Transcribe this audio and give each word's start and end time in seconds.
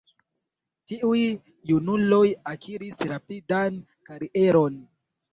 Tiuj 0.91 1.17
junuloj 1.71 2.23
akiris 2.53 3.01
rapidan 3.11 3.77
karieron. 4.09 4.81